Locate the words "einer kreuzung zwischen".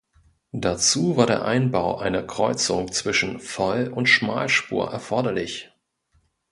1.99-3.39